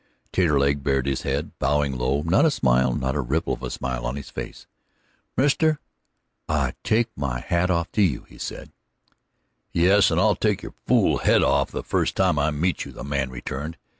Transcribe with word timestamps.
Taterleg 0.33 0.81
bared 0.81 1.05
his 1.05 1.21
head, 1.21 1.51
bowing 1.59 1.95
low, 1.95 2.23
not 2.23 2.43
a 2.43 2.49
smile, 2.49 2.95
not 2.95 3.13
a 3.15 3.21
ripple 3.21 3.53
of 3.53 3.61
a 3.61 3.69
smile, 3.69 4.03
on 4.03 4.15
his 4.15 4.31
face. 4.31 4.65
"Mister, 5.37 5.79
I 6.49 6.73
take 6.83 7.09
off 7.09 7.17
my 7.17 7.39
hat 7.39 7.69
to 7.93 8.01
you," 8.01 8.23
he 8.27 8.39
said. 8.39 8.71
"Yes, 9.71 10.09
and 10.09 10.19
I'll 10.19 10.35
take 10.35 10.63
your 10.63 10.73
fool 10.87 11.19
head 11.19 11.43
off 11.43 11.69
the 11.69 11.83
first 11.83 12.15
time 12.15 12.39
I 12.39 12.49
meet 12.49 12.83
you!" 12.83 12.91
the 12.91 13.03
man 13.03 13.29
returned. 13.29 13.77